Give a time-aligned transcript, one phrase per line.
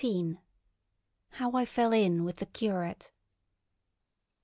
[0.03, 0.35] XIII.
[1.33, 3.11] HOW I FELL IN WITH THE CURATE.